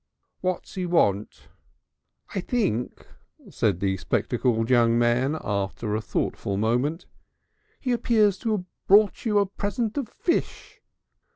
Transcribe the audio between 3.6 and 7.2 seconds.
the spectacled young man after a thoughtful moment,